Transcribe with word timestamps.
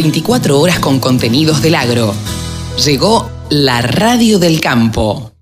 24 0.00 0.60
horas 0.60 0.78
con 0.78 1.00
contenidos 1.00 1.60
del 1.60 1.74
agro. 1.74 2.14
Llegó 2.86 3.28
la 3.50 3.82
radio 3.82 4.38
del 4.38 4.60
campo. 4.60 5.32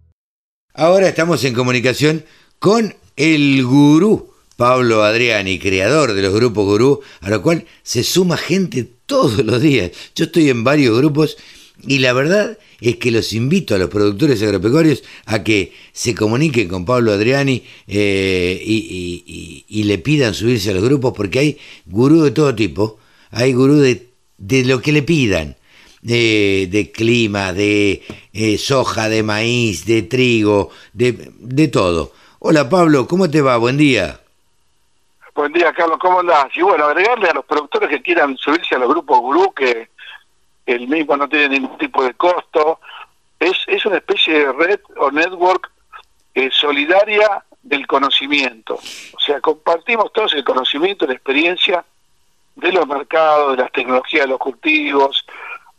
Ahora 0.73 1.11
estamos 1.11 1.45
en 1.45 1.53
comunicación 1.53 2.25
con 2.59 2.95
el 3.17 3.63
gurú 3.67 4.31
Pablo 4.57 5.05
Adriani, 5.05 5.59
creador 5.59 6.15
de 6.15 6.23
los 6.23 6.33
grupos 6.33 6.65
gurú, 6.65 7.01
a 7.21 7.29
lo 7.29 7.43
cual 7.43 7.67
se 7.83 8.03
suma 8.03 8.39
gente 8.39 8.89
todos 9.05 9.45
los 9.45 9.61
días. 9.61 9.91
Yo 10.15 10.25
estoy 10.25 10.49
en 10.49 10.65
varios 10.65 10.97
grupos 10.97 11.37
y 11.87 11.99
la 11.99 12.15
verdad 12.15 12.59
es 12.81 12.97
que 12.97 13.11
los 13.11 13.35
invito 13.35 13.75
a 13.75 13.79
los 13.79 13.91
productores 13.91 14.43
agropecuarios 14.43 15.05
a 15.27 15.45
que 15.45 15.75
se 15.93 16.15
comuniquen 16.15 16.67
con 16.69 16.87
Pablo 16.87 17.13
Adriani 17.13 17.63
eh, 17.89 18.59
y, 18.65 19.83
le 19.85 19.99
pidan 19.99 20.33
subirse 20.33 20.71
a 20.71 20.75
los 20.75 20.83
grupos 20.83 21.13
porque 21.15 21.41
hay 21.41 21.59
gurú 21.85 22.23
de 22.23 22.31
todo 22.31 22.55
tipo, 22.55 22.99
hay 23.31 23.53
gurú 23.53 23.75
de, 23.75 24.06
lo 24.39 24.81
que 24.81 24.93
le 24.93 25.03
pidan. 25.03 25.57
De, 26.03 26.93
clima, 26.95 27.53
de 27.53 28.05
eh, 28.33 28.59
soja, 28.59 29.09
de 29.09 29.25
maíz, 29.25 29.87
de 29.87 30.03
trigo, 30.03 30.71
de, 30.93 31.33
de 31.41 31.67
todo. 31.67 32.13
Hola 32.39 32.69
Pablo, 32.69 33.09
¿cómo 33.09 33.29
te 33.29 33.43
va? 33.43 33.57
Buen 33.57 33.77
día. 33.77 34.21
Buen 35.35 35.53
día, 35.53 35.73
Carlos, 35.73 35.99
¿cómo 36.01 36.21
andás? 36.21 36.47
Y 36.55 36.63
bueno, 36.63 36.85
agregarle 36.85 37.29
a 37.29 37.35
los 37.35 37.45
productores 37.45 37.91
que 37.91 38.01
quieran 38.01 38.37
subirse 38.37 38.75
a 38.75 38.79
los 38.79 38.89
grupos 38.89 39.21
gurú, 39.21 39.53
que 39.53 39.89
el 40.65 40.89
mismo 40.89 41.17
no 41.17 41.29
tiene 41.29 41.49
ningún 41.49 41.77
tipo 41.77 42.05
de 42.05 42.15
costo, 42.15 42.81
es, 43.39 43.57
es 43.67 43.85
una 43.85 43.97
especie 43.97 44.33
de 44.33 44.53
red 44.53 44.81
o 44.97 45.11
network 45.11 45.71
eh, 46.35 46.51
solidaria 46.53 47.45
del 47.63 47.87
conocimiento. 47.87 48.75
O 48.77 49.21
sea, 49.21 49.41
compartimos 49.41 50.13
todos 50.13 50.33
el 50.35 50.45
conocimiento, 50.45 51.07
la 51.07 51.15
experiencia 51.15 51.85
de 52.57 52.73
los 52.73 52.87
mercados, 52.87 53.57
de 53.57 53.63
las 53.63 53.73
tecnologías 53.73 54.25
de 54.25 54.31
los 54.31 54.39
cultivos, 54.39 55.25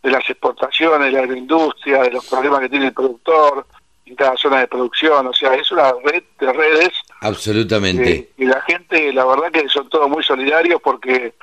de 0.02 0.12
las 0.12 0.30
exportaciones, 0.30 1.08
de 1.08 1.12
la 1.12 1.20
agroindustria, 1.20 2.04
de 2.04 2.12
los 2.12 2.26
problemas 2.26 2.62
que 2.62 2.70
tiene 2.70 2.88
el 2.88 2.93
productor, 2.93 3.68
en 4.05 4.15
cada 4.15 4.38
zona 4.38 4.60
de 4.60 4.68
producción, 4.68 5.27
o 5.27 5.34
sea, 5.34 5.54
es 5.55 5.70
una 5.71 5.91
red 6.04 6.24
de 6.40 6.54
redes. 6.54 6.93
Absolutamente. 7.21 8.32
y 8.37 8.46
la 8.46 8.62
gente, 8.62 9.12
la 9.12 9.26
verdad 9.26 9.52
que 9.52 9.68
son 9.68 9.90
todos 9.90 10.10
muy 10.10 10.24
solidarios 10.24 10.82
porque 10.82 11.34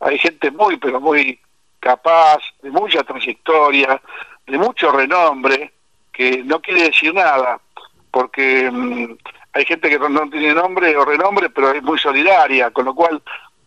hay 0.00 0.18
gente 0.18 0.50
muy, 0.50 0.76
pero 0.76 1.00
muy 1.00 1.40
capaz, 1.80 2.40
de 2.62 2.70
mucha 2.70 3.02
trayectoria, 3.02 4.00
de 4.46 4.58
mucho 4.58 4.92
renombre, 4.92 5.72
que 6.12 6.42
no 6.44 6.60
quiere 6.60 6.84
decir 6.84 7.14
nada, 7.14 7.60
porque 8.10 8.70
mm, 8.70 9.16
hay 9.54 9.64
gente 9.64 9.88
que 9.88 9.98
no, 9.98 10.28
tiene 10.28 10.54
nombre 10.54 10.96
o 10.96 11.04
renombre, 11.04 11.48
pero 11.50 11.72
es 11.72 11.82
muy 11.82 11.98
solidaria, 11.98 12.70
con 12.70 12.84
lo 12.84 12.94
cual 12.94 13.22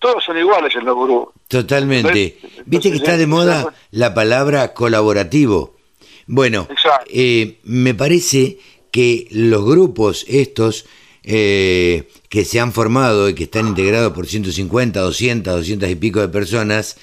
todos 0.06 0.23
son 0.23 0.38
iguales 0.38 0.75
en 0.75 0.86
los 0.86 0.95
gurús. 0.95 1.30
Totalmente. 1.48 2.38
Viste 2.67 2.92
que 2.92 2.98
está 2.98 3.17
de 3.17 3.25
moda 3.25 3.73
la 3.89 4.14
palabra 4.14 4.72
colaborativo. 4.75 5.78
Bueno, 6.28 6.67
eh, 7.08 7.58
me 7.64 7.95
parece 7.95 8.59
que 8.92 9.28
los 9.31 9.66
grupos 9.66 10.23
estos 10.28 10.86
eh, 11.23 12.08
que 12.30 12.45
se 12.45 12.59
han 12.59 12.72
formado 12.72 13.30
y 13.30 13.34
que 13.34 13.45
están 13.45 13.67
integrados 13.67 14.14
por 14.14 14.28
150, 14.28 15.00
200, 15.00 15.56
200 15.56 15.89
y 15.89 15.95
pico 15.95 16.22
de 16.22 16.28
personas, 16.28 16.97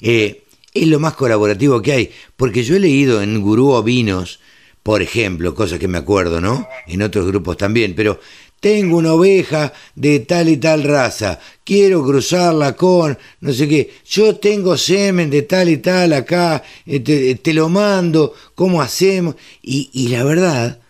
eh, 0.00 0.42
es 0.74 0.88
lo 0.88 0.98
más 0.98 1.14
colaborativo 1.14 1.80
que 1.80 1.92
hay. 1.92 2.10
Porque 2.36 2.64
yo 2.64 2.74
he 2.74 2.80
leído 2.80 3.22
en 3.22 3.40
Gurú 3.40 3.70
Ovinos, 3.70 4.40
por 4.82 5.00
ejemplo, 5.00 5.54
cosas 5.54 5.78
que 5.78 5.86
me 5.86 5.98
acuerdo, 5.98 6.40
¿no? 6.40 6.66
En 6.88 7.02
otros 7.02 7.24
grupos 7.24 7.56
también, 7.56 7.94
pero 7.94 8.18
tengo 8.60 8.96
una 8.96 9.12
oveja 9.12 9.72
de 9.94 10.20
tal 10.20 10.48
y 10.48 10.56
tal 10.56 10.82
raza, 10.82 11.38
quiero 11.64 12.04
cruzarla 12.04 12.74
con 12.74 13.16
no 13.40 13.52
sé 13.52 13.68
qué, 13.68 13.90
yo 14.04 14.36
tengo 14.36 14.76
semen 14.76 15.30
de 15.30 15.42
tal 15.42 15.68
y 15.68 15.78
tal 15.78 16.12
acá, 16.12 16.62
eh, 16.86 17.00
te, 17.36 17.54
lo 17.54 17.68
mando, 17.68 18.34
¿cómo 18.54 18.82
hacemos? 18.82 19.36
Y, 19.62 20.08
la 20.08 20.24
verdad 20.24 20.80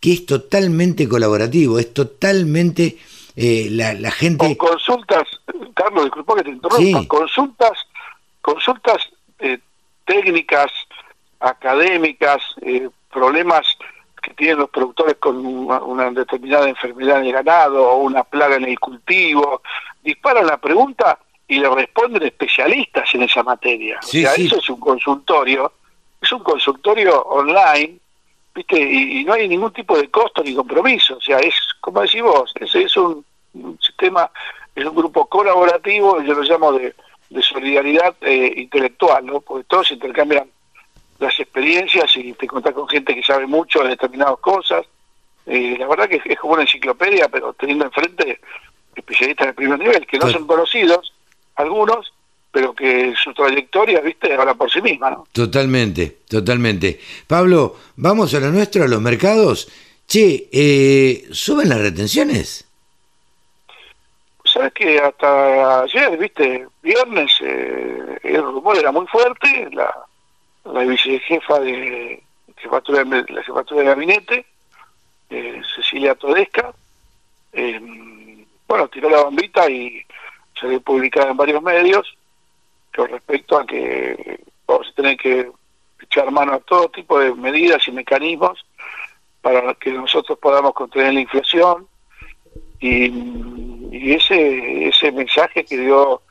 que 0.00 0.12
es 0.12 0.26
totalmente 0.26 1.08
colaborativo, 1.08 1.78
es 1.78 1.92
totalmente 1.92 2.98
eh, 3.34 3.68
la, 3.70 4.10
gente... 4.10 4.38
Con 4.38 4.54
consultas, 4.54 5.24
Carlos, 5.74 6.04
disculpa 6.04 6.36
que 6.36 6.44
te 6.44 6.50
interrumpa, 6.50 7.08
consultas, 7.08 7.72
consultas 8.40 8.98
eh, 9.40 9.58
técnicas, 10.04 10.70
académicas, 11.40 12.40
problemas 13.10 13.66
que 14.26 14.34
tienen 14.34 14.58
los 14.58 14.70
productores 14.70 15.16
con 15.20 15.36
una, 15.46 16.10
determinada 16.10 16.68
enfermedad 16.68 17.20
en 17.20 17.26
el 17.26 17.32
ganado 17.32 17.88
o 17.88 17.98
una 17.98 18.24
plaga 18.24 18.56
en 18.56 18.64
el 18.64 18.78
cultivo, 18.78 19.62
disparan 20.02 20.48
la 20.48 20.56
pregunta 20.56 21.16
y 21.46 21.60
le 21.60 21.70
responden 21.70 22.24
especialistas 22.24 23.08
en 23.14 23.22
esa 23.22 23.44
materia. 23.44 24.00
o 24.02 24.06
sea, 24.06 24.34
eso 24.34 24.58
es 24.58 24.68
un 24.68 24.80
consultorio, 24.80 25.72
es 26.20 26.32
un 26.32 26.42
consultorio 26.42 27.22
online, 27.22 27.98
¿viste? 28.52 28.80
Y, 28.80 29.22
no 29.22 29.34
hay 29.34 29.46
ningún 29.46 29.72
tipo 29.72 29.96
de 29.96 30.10
costo 30.10 30.42
ni 30.42 30.56
compromiso. 30.56 31.18
O 31.18 31.20
sea, 31.20 31.38
es, 31.38 31.54
como 31.80 32.00
decís 32.00 32.22
vos, 32.22 32.52
es, 32.58 32.74
es 32.74 32.96
un, 32.96 33.24
sistema, 33.80 34.28
es 34.74 34.84
un 34.84 34.96
grupo 34.96 35.26
colaborativo, 35.26 36.20
yo 36.22 36.34
lo 36.34 36.42
llamo 36.42 36.72
de, 36.72 36.94
solidaridad 37.42 38.16
eh, 38.22 38.54
intelectual, 38.56 39.24
¿no? 39.24 39.40
Porque 39.40 39.64
todos 39.64 39.92
intercambian 39.92 40.48
las 41.18 41.38
experiencias 41.38 42.14
y 42.16 42.32
te 42.34 42.46
contás 42.46 42.74
con 42.74 42.88
gente 42.88 43.14
que 43.14 43.22
sabe 43.22 43.46
mucho 43.46 43.82
de 43.82 43.90
determinadas 43.90 44.38
cosas. 44.38 44.84
Eh, 45.46 45.76
la 45.78 45.86
verdad 45.86 46.08
que 46.08 46.20
es 46.24 46.38
como 46.38 46.54
una 46.54 46.62
enciclopedia, 46.62 47.28
pero 47.28 47.52
teniendo 47.54 47.84
enfrente 47.84 48.40
especialistas 48.94 49.48
de 49.48 49.52
primer 49.54 49.78
nivel, 49.78 50.06
que 50.06 50.18
no 50.18 50.28
son 50.30 50.46
conocidos, 50.46 51.12
algunos, 51.56 52.12
pero 52.50 52.74
que 52.74 53.14
su 53.22 53.32
trayectoria, 53.34 54.00
viste, 54.00 54.32
habla 54.34 54.54
por 54.54 54.70
sí 54.70 54.80
misma, 54.80 55.10
¿no? 55.10 55.26
Totalmente, 55.32 56.18
totalmente. 56.28 56.98
Pablo, 57.26 57.76
vamos 57.96 58.32
a 58.34 58.40
lo 58.40 58.50
nuestro, 58.50 58.84
a 58.84 58.88
los 58.88 59.00
mercados. 59.00 59.68
Che, 60.06 60.48
eh, 60.50 61.26
¿suben 61.32 61.68
las 61.68 61.80
retenciones? 61.80 62.66
Sabes 64.44 64.72
que 64.72 64.98
hasta 64.98 65.82
ayer, 65.82 66.16
viste, 66.16 66.66
viernes, 66.82 67.32
eh, 67.42 68.18
el 68.22 68.42
rumor 68.42 68.78
era 68.78 68.90
muy 68.92 69.06
fuerte, 69.06 69.68
la 69.72 69.92
la 70.72 70.84
vicejefa 70.84 71.60
de 71.60 72.22
jefatura 72.56 73.04
la 73.04 73.42
jefatura 73.42 73.80
de 73.80 73.86
gabinete, 73.86 74.46
eh, 75.30 75.62
Cecilia 75.74 76.14
Todesca, 76.14 76.74
eh, 77.52 77.80
bueno, 78.66 78.88
tiró 78.88 79.10
la 79.10 79.22
bombita 79.22 79.68
y 79.70 80.02
salió 80.60 80.80
publicada 80.80 81.30
en 81.30 81.36
varios 81.36 81.62
medios 81.62 82.16
con 82.94 83.08
respecto 83.08 83.58
a 83.58 83.66
que 83.66 84.40
vamos 84.66 84.88
a 84.88 84.94
tener 84.94 85.16
que 85.16 85.50
echar 86.00 86.30
mano 86.30 86.54
a 86.54 86.60
todo 86.60 86.88
tipo 86.88 87.18
de 87.18 87.34
medidas 87.34 87.86
y 87.86 87.92
mecanismos 87.92 88.64
para 89.42 89.74
que 89.74 89.92
nosotros 89.92 90.38
podamos 90.38 90.72
contener 90.74 91.14
la 91.14 91.20
inflación. 91.20 91.86
Y, 92.80 93.06
y 93.92 94.12
ese 94.12 94.88
ese 94.88 95.12
mensaje 95.12 95.64
que 95.64 95.78
dio 95.78 96.22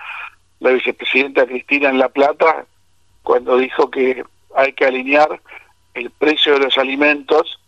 la 0.59 0.72
vicepresidenta 0.72 1.46
Cristina 1.46 1.90
en 1.90 2.00
La 2.00 2.09
Plata 2.09 2.66
cuando 3.25 3.58
dijo 3.58 3.91
que 3.91 4.24
hay 4.56 4.72
que 4.72 4.86
alinear 4.86 5.41
el 5.94 6.09
precio 6.12 6.53
de 6.53 6.59
los 6.59 6.78
alimentos 6.78 7.59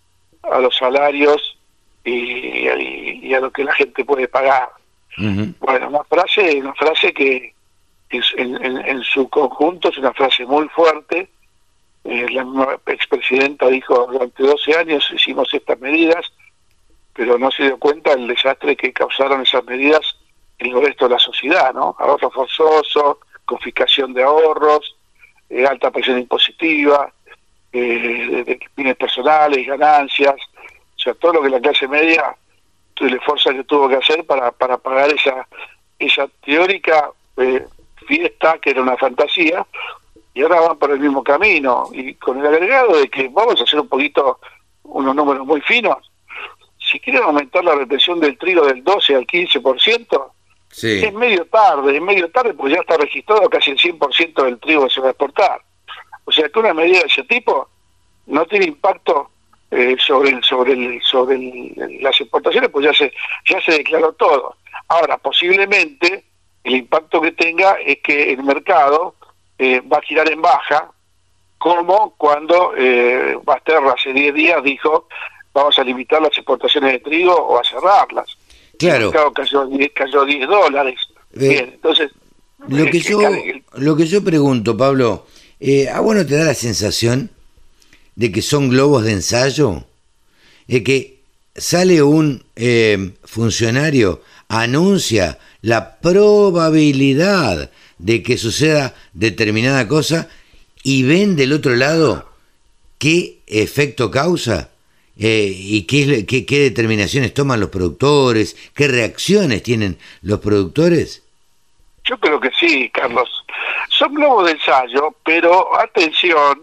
a 0.44 0.59
los 0.59 0.78
salarios 0.78 1.57
y, 2.06 3.34
a 3.34 3.40
lo 3.41 3.51
que 3.51 3.66
la 3.66 3.73
gente 3.73 4.06
puede 4.06 4.29
pagar. 4.29 4.69
Bueno, 5.17 5.90
una 5.90 6.03
frase, 6.06 6.59
una 6.62 6.73
frase 6.75 7.12
que 7.12 7.53
en, 8.09 9.03
su 9.03 9.28
conjunto 9.28 9.90
es 9.90 9.97
una 9.97 10.13
frase 10.13 10.46
muy 10.46 10.69
fuerte. 10.69 11.29
Eh, 12.03 12.28
la 12.29 12.79
expresidenta 12.85 13.67
dijo, 13.67 14.07
durante 14.09 14.44
12 14.44 14.78
años 14.78 15.12
hicimos 15.13 15.53
estas 15.53 15.79
medidas, 15.79 16.31
pero 17.13 17.38
no 17.38 17.51
se 17.51 17.63
dio 17.63 17.78
cuenta 17.78 18.16
del 18.16 18.28
desastre 18.28 18.78
que 18.78 18.94
causaron 18.94 19.41
esas 19.41 19.66
medidas 19.66 20.16
en 20.59 20.75
el 20.75 20.81
resto 20.81 21.07
de 21.07 21.16
la 21.16 21.19
sociedad, 21.19 21.73
¿no? 21.73 21.96
Ahorro 22.00 22.29
forzoso, 22.29 23.19
confiscación 23.46 24.13
de 24.13 24.23
ahorros, 24.23 24.97
eh, 25.50 25.66
alta 25.66 25.91
presión 25.91 26.20
impositiva, 26.20 27.11
eh, 27.72 28.44
de, 28.46 28.59
bienes 28.76 28.96
personales, 28.96 29.67
ganancias, 29.67 30.35
o 30.35 30.99
sea, 30.99 31.14
todo 31.16 31.34
lo 31.34 31.41
que 31.41 31.49
la 31.49 31.59
clase 31.59 31.88
media, 31.88 32.35
el 32.96 33.14
esfuerzo 33.14 33.52
que 33.52 33.64
tuvo 33.64 33.88
que 33.88 33.97
hacer 33.97 34.26
para, 34.26 34.52
para 34.52 34.78
pagar 34.78 35.11
esa, 35.11 35.47
esa 35.99 36.28
teórica 36.44 37.11
eh, 37.38 37.66
fiesta 38.08 38.58
que 38.59 38.72
era 38.72 38.82
una 38.82 38.97
fantasía, 38.97 39.66
y 40.34 40.41
ahora 40.41 40.61
van 40.61 40.78
por 40.78 40.91
el 40.91 40.99
mismo 40.99 41.23
camino, 41.23 41.90
y 41.91 42.14
con 42.16 42.40
el 42.40 42.47
agregado 42.47 42.97
de 42.97 43.09
que 43.09 43.28
vamos 43.29 43.59
a 43.59 43.64
hacer 43.64 43.79
un 43.79 43.88
poquito 43.88 44.40
unos 44.84 45.16
números 45.16 45.46
muy 45.46 45.61
finos, 45.61 46.11
si 46.79 46.99
quieren 46.99 47.23
aumentar 47.23 47.64
la 47.64 47.76
retención 47.76 48.20
del 48.20 48.38
trigo 48.38 48.66
del 48.66 48.84
12 48.84 49.16
al 49.16 49.28
15%, 49.28 50.32
es 50.72 51.14
medio 51.14 51.46
tarde, 51.46 51.96
es 51.96 52.02
medio 52.02 52.29
tarde 52.29 52.53
porque 52.53 52.73
ya 52.73 52.81
está 52.81 52.97
registrado 52.97 53.49
casi 53.49 53.72
el 53.72 53.78
100% 53.78 54.43
del 54.43 54.59
trigo 54.59 54.84
que 54.85 54.93
se 54.93 55.02
va 55.02 55.08
a 55.08 55.11
exportar. 55.11 55.61
O 56.25 56.31
sea 56.31 56.49
que 56.49 56.59
una 56.59 56.73
medida 56.73 56.99
de 56.99 57.05
ese 57.05 57.23
tipo 57.23 57.69
no 58.28 58.46
tiene 58.46 58.66
impacto 58.66 59.31
eh, 59.72 59.96
sobre 59.99 60.41
sobre 60.43 60.73
el, 60.73 61.02
sobre 61.02 61.37
las 62.02 62.19
exportaciones, 62.19 62.69
pues 62.69 62.85
ya 62.85 62.93
se 62.93 63.14
ya 63.46 63.61
se 63.61 63.72
declaró 63.73 64.14
todo. 64.14 64.55
Ahora, 64.87 65.17
posiblemente 65.17 66.25
el 66.64 66.75
impacto 66.75 67.22
que 67.22 67.31
tenga 67.31 67.73
es 67.85 67.99
que 67.99 68.34
el 68.34 68.43
mercado 68.43 69.16
eh, 69.58 69.81
va 69.81 69.97
a 69.97 70.02
girar 70.02 70.31
en 70.31 70.41
baja, 70.41 70.91
como 71.58 72.13
cuando 72.17 72.73
eh, 72.78 73.37
Basterra 73.43 73.93
hace 73.93 74.13
10 74.13 74.34
días 74.34 74.63
dijo 74.63 75.08
vamos 75.53 75.79
a 75.79 75.84
limitar 75.84 76.22
las 76.22 76.37
exportaciones 76.37 76.91
de 76.91 76.99
trigo 76.99 77.34
o 77.34 77.59
a 77.59 77.63
cerrarlas. 77.63 78.36
Claro. 78.78 79.12
cayó, 79.34 79.70
cayó 79.94 80.26
10 80.26 80.47
dólares. 80.47 81.00
Eh, 81.34 81.50
Bien, 81.50 81.70
entonces... 81.74 82.12
Lo 82.68 82.85
que, 82.85 83.00
yo, 83.00 83.22
lo 83.76 83.96
que 83.96 84.08
yo 84.08 84.24
pregunto, 84.24 84.76
Pablo, 84.76 85.28
eh, 85.59 85.88
¿a 85.90 86.00
vos 86.02 86.16
no 86.16 86.26
te 86.26 86.35
da 86.35 86.44
la 86.44 86.53
sensación 86.53 87.29
de 88.16 88.32
que 88.32 88.41
son 88.41 88.70
globos 88.70 89.03
de 89.03 89.12
ensayo? 89.12 89.85
De 90.68 90.84
que 90.84 91.20
sale 91.56 92.02
un 92.02 92.44
eh, 92.56 93.14
funcionario, 93.24 94.22
anuncia 94.50 95.38
la 95.62 95.97
probabilidad 96.00 97.72
de 98.00 98.23
que 98.23 98.38
suceda 98.38 98.96
determinada 99.14 99.88
cosa 99.88 100.28
y 100.84 101.03
ven 101.03 101.35
del 101.35 101.53
otro 101.53 101.76
lado 101.76 102.30
qué 102.97 103.40
efecto 103.47 104.12
causa 104.12 104.70
eh, 105.19 105.52
y 105.52 105.84
qué, 105.84 106.25
qué, 106.25 106.46
qué 106.46 106.59
determinaciones 106.59 107.34
toman 107.34 107.59
los 107.59 107.69
productores, 107.69 108.55
qué 108.75 108.87
reacciones 108.87 109.64
tienen 109.64 109.97
los 110.22 110.40
productores? 110.40 111.23
Yo 112.03 112.17
creo 112.19 112.40
que 112.40 112.52
sí, 112.58 112.90
Carlos. 112.93 113.29
Son 113.90 114.14
globos 114.14 114.46
de 114.46 114.52
ensayo, 114.52 115.16
pero 115.25 115.78
atención, 115.79 116.61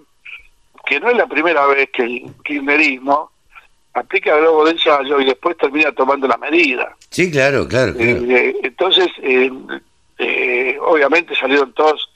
que 0.87 1.01
no 1.01 1.11
es 1.11 1.17
la 1.17 1.27
primera 1.27 1.67
vez 1.67 1.91
que 1.93 2.03
el 2.03 2.27
kirchnerismo 2.45 3.31
aplica 3.95 4.37
globo 4.37 4.65
de 4.65 4.73
ensayo 4.73 5.21
y 5.21 5.25
después 5.25 5.57
termina 5.57 5.91
tomando 5.93 6.29
la 6.29 6.37
medida. 6.37 6.95
Sí, 7.11 7.31
claro, 7.31 7.67
claro. 7.67 7.93
Eh, 7.99 8.25
eh, 8.29 8.57
entonces, 8.63 9.09
obviamente 10.81 11.35
salieron 11.35 11.73
todos 11.73 12.09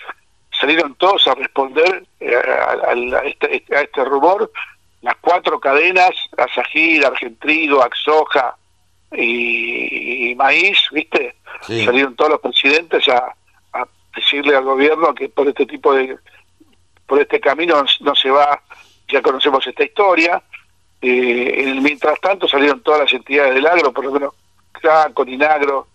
salieron 0.60 0.94
todos 0.96 1.24
a 1.28 1.34
responder 1.34 2.04
a, 2.20 3.22
este, 3.24 3.64
a 3.74 3.82
este 3.82 4.04
rumor 4.04 4.50
las 5.02 5.16
cuatro 5.20 5.60
cadenas, 5.60 6.10
Asajir, 6.36 7.04
Argentrigo, 7.04 7.82
Axoja 7.82 8.56
y, 9.12 10.34
Maíz, 10.36 10.78
¿viste? 10.92 11.36
Salieron 11.62 12.14
todos 12.16 12.32
los 12.32 12.40
presidentes 12.40 13.06
a, 13.08 13.34
decirle 14.14 14.56
al 14.56 14.64
gobierno 14.64 15.14
que 15.14 15.28
por 15.28 15.46
este 15.46 15.64
tipo 15.64 15.94
de, 15.94 16.18
por 17.06 17.20
este 17.20 17.38
camino 17.38 17.84
no 18.00 18.14
se 18.16 18.30
va, 18.30 18.60
ya 19.06 19.22
conocemos 19.22 19.64
esta 19.64 19.84
historia. 19.84 20.42
Eh, 21.00 21.78
mientras 21.80 22.20
tanto 22.20 22.48
salieron 22.48 22.82
todas 22.82 23.02
las 23.02 23.12
entidades 23.12 23.54
del 23.54 23.66
agro, 23.66 23.92
por 23.92 24.04
lo 24.04 24.12
menos 24.12 24.34
con 25.14 25.28
Inagro, 25.28 25.88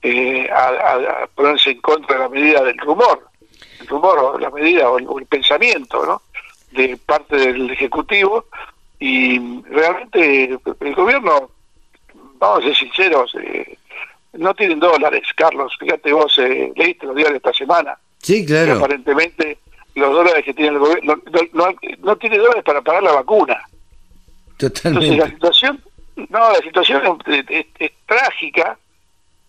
eh, 0.00 0.48
a, 0.50 1.26
ponerse 1.34 1.70
en 1.70 1.80
contra 1.80 2.16
de 2.16 2.22
la 2.22 2.28
medida 2.28 2.62
del 2.62 2.78
rumor, 2.78 3.28
el 3.80 3.86
rumor 3.86 4.18
o 4.18 4.38
la 4.38 4.50
medida 4.50 4.88
o 4.90 5.18
el 5.18 5.26
pensamiento, 5.26 6.06
¿no? 6.06 6.22
De 6.72 6.96
parte 6.96 7.36
del 7.36 7.70
Ejecutivo 7.70 8.46
y 8.98 9.62
realmente 9.64 10.58
el 10.80 10.94
gobierno, 10.94 11.50
vamos 12.38 12.58
a 12.60 12.62
ser 12.62 12.76
sinceros, 12.76 13.34
eh, 13.40 13.78
no 14.32 14.54
tienen 14.54 14.80
dólares, 14.80 15.22
Carlos. 15.34 15.74
Fíjate 15.78 16.12
vos, 16.12 16.36
eh, 16.38 16.72
leíste 16.76 17.06
los 17.06 17.16
días 17.16 17.30
de 17.30 17.36
esta 17.36 17.52
semana. 17.52 17.98
Sí, 18.18 18.44
claro. 18.44 18.74
aparentemente 18.74 19.58
los 19.94 20.12
dólares 20.12 20.44
que 20.44 20.54
tiene 20.54 20.72
el 20.72 20.78
gobierno, 20.78 21.20
no, 22.00 22.16
tiene 22.16 22.38
dólares 22.38 22.62
para 22.64 22.82
pagar 22.82 23.02
la 23.02 23.12
vacuna. 23.12 23.60
Totalmente. 24.56 25.06
Entonces 25.06 25.18
la 25.18 25.28
situación, 25.28 25.84
no, 26.28 26.52
la 26.52 26.58
situación 26.58 27.18
es, 27.26 27.92
trágica 28.06 28.78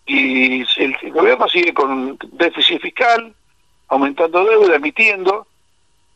y 0.06 0.62
el, 0.62 0.96
el, 1.02 1.12
gobierno 1.12 1.48
sigue 1.48 1.72
con 1.72 2.18
déficit 2.32 2.80
fiscal, 2.80 3.32
aumentando 3.88 4.44
deuda, 4.44 4.76
emitiendo, 4.76 5.46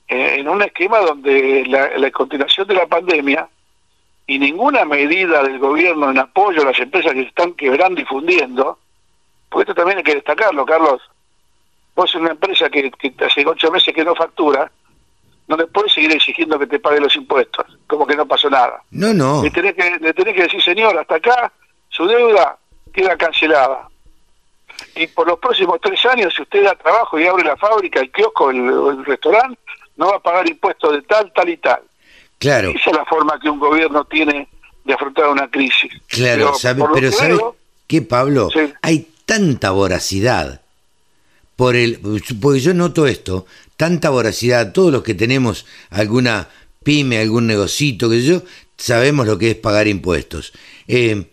en 0.09 0.49
un 0.49 0.62
esquema 0.62 0.99
donde 0.99 1.65
la, 1.67 2.11
continuación 2.11 2.67
de 2.67 2.75
la 2.75 2.87
pandemia 2.87 3.49
y 4.27 4.39
ninguna 4.39 4.85
medida 4.85 5.43
del 5.43 5.59
gobierno 5.59 6.11
en 6.11 6.19
apoyo 6.19 6.62
a 6.62 6.67
las 6.67 6.79
empresas 6.79 7.12
que 7.12 7.23
se 7.23 7.29
están 7.29 7.55
quebrando 7.55 8.01
y 8.01 8.05
fundiendo, 8.05 8.79
porque 9.49 9.71
esto 9.71 9.75
también 9.75 9.99
hay 9.99 10.05
que 10.05 10.15
destacarlo, 10.15 10.65
Carlos. 10.65 11.03
Vos 11.95 12.15
en 12.15 12.23
una 12.23 12.33
empresa 12.33 12.69
que, 12.69 12.91
hace 13.25 13.47
ocho 13.47 13.71
meses 13.71 13.95
que 13.95 14.05
no 14.05 14.15
factura, 14.15 14.71
no 15.47 15.56
le 15.56 15.67
puedes 15.67 15.93
seguir 15.93 16.12
exigiendo 16.12 16.59
que 16.59 16.67
te 16.67 16.79
pague 16.79 17.01
los 17.01 17.15
impuestos, 17.17 17.67
como 17.87 18.06
que 18.06 18.17
no 18.17 18.27
pasó 18.27 18.49
nada. 18.49 18.83
No, 18.91 19.12
no. 19.12 19.43
Le 19.43 19.51
tenés 19.51 19.75
que, 19.75 19.99
le 20.01 20.12
tenés 20.15 20.35
que 20.35 20.43
decir, 20.43 20.62
señor, 20.62 20.99
hasta 20.99 21.17
acá 21.17 21.53
su 21.89 22.06
deuda 22.06 22.56
queda 22.93 23.17
cancelada. 23.17 23.89
Y 24.97 25.06
por 25.09 25.29
los 25.29 25.39
próximos 25.39 25.79
tres 25.81 26.05
años, 26.06 26.35
si 26.35 26.43
usted 26.43 26.65
da 26.65 26.75
trabajo 26.75 27.19
y 27.19 27.27
abre 27.27 27.45
la 27.45 27.56
fábrica, 27.56 28.01
el 28.01 28.11
kiosco, 28.11 28.51
el, 28.51 28.59
el 28.59 29.05
restaurante, 29.05 29.61
no 29.96 30.08
va 30.08 30.17
a 30.17 30.20
pagar 30.20 30.49
impuestos 30.49 30.93
de 30.93 31.02
tal, 31.02 31.32
tal 31.32 31.49
y 31.49 31.56
tal. 31.56 31.81
Claro. 32.38 32.70
Esa 32.70 32.91
es 32.91 32.96
la 32.96 33.05
forma 33.05 33.38
que 33.41 33.49
un 33.49 33.58
gobierno 33.58 34.05
tiene 34.05 34.49
de 34.85 34.93
afrontar 34.93 35.29
una 35.29 35.50
crisis. 35.50 35.93
Claro, 36.08 36.52
pero, 36.93 37.11
¿sabes 37.12 37.38
qué, 37.87 38.02
Pablo? 38.02 38.50
Hay 38.82 39.08
tanta 39.25 39.70
voracidad 39.70 40.61
por 41.56 41.76
el 41.76 42.00
porque 42.41 42.61
yo 42.61 42.75
noto 42.75 43.06
esto, 43.06 43.46
tanta 43.76 44.11
voracidad, 44.11 44.73
todos 44.73 44.93
los 44.93 45.02
que 45.02 45.14
tenemos 45.14 45.67
alguna 45.91 46.49
pyme, 46.82 47.19
algún 47.19 47.46
negocito, 47.46 48.11
que 48.11 48.23
yo, 48.23 48.43
sabemos 48.76 49.26
lo 49.26 49.38
que 49.38 49.52
es 49.52 49.56
pagar 49.56 49.88
impuestos. 49.88 50.52
Eh, 50.87 51.26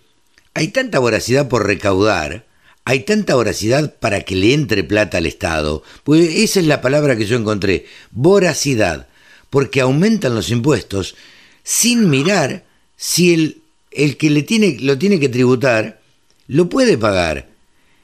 hay 0.54 0.68
tanta 0.70 1.00
voracidad 1.00 1.50
por 1.50 1.66
recaudar 1.66 2.46
hay 2.86 3.02
tanta 3.02 3.36
voracidad 3.36 3.96
para 4.00 4.22
que 4.22 4.36
le 4.36 4.54
entre 4.54 4.84
plata 4.84 5.18
al 5.18 5.26
Estado, 5.26 5.84
pues 6.04 6.36
esa 6.36 6.60
es 6.60 6.66
la 6.66 6.82
palabra 6.82 7.16
que 7.16 7.26
yo 7.26 7.38
encontré, 7.38 7.86
voracidad, 8.12 9.08
porque 9.50 9.82
aumentan 9.82 10.36
los 10.36 10.50
impuestos 10.50 11.16
sin 11.64 12.10
mirar 12.10 12.64
si 12.96 13.34
el, 13.34 13.62
el 13.92 14.18
que 14.18 14.30
le 14.30 14.44
tiene, 14.44 14.78
lo 14.82 14.98
tiene 14.98 15.20
que 15.20 15.30
tributar 15.30 16.00
lo 16.48 16.68
puede 16.68 16.98
pagar. 16.98 17.48